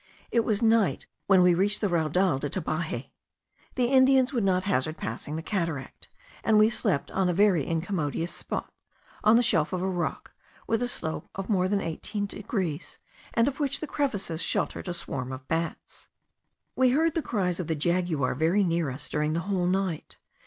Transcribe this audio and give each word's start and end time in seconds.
It 0.31 0.39
was 0.39 0.63
night 0.63 1.05
when 1.27 1.43
we 1.43 1.53
reached 1.53 1.79
the 1.79 1.87
Raudal 1.87 2.39
de 2.39 2.49
Tabaje. 2.49 3.11
The 3.75 3.85
Indians 3.85 4.33
would 4.33 4.43
not 4.43 4.63
hazard 4.63 4.97
passing 4.97 5.35
the 5.35 5.43
cataract; 5.43 6.09
and 6.43 6.57
we 6.57 6.71
slept 6.71 7.11
on 7.11 7.29
a 7.29 7.35
very 7.35 7.63
incommodious 7.67 8.31
spot, 8.33 8.73
on 9.23 9.35
the 9.35 9.43
shelf 9.43 9.73
of 9.73 9.81
a 9.83 9.87
rock, 9.87 10.31
with 10.65 10.81
a 10.81 10.87
slope 10.87 11.29
of 11.35 11.49
more 11.49 11.67
than 11.67 11.81
eighteen 11.81 12.25
degrees, 12.25 12.97
and 13.35 13.47
of 13.47 13.59
which 13.59 13.79
the 13.79 13.85
crevices 13.85 14.41
sheltered 14.41 14.87
a 14.87 14.93
swarm 14.95 15.31
of 15.31 15.47
bats. 15.47 16.07
We 16.75 16.89
heard 16.93 17.13
the 17.13 17.21
cries 17.21 17.59
of 17.59 17.67
the 17.67 17.75
jaguar 17.75 18.33
very 18.33 18.63
near 18.63 18.89
us 18.89 19.07
during 19.07 19.33
the 19.33 19.41
whole 19.41 19.67
night. 19.67 20.17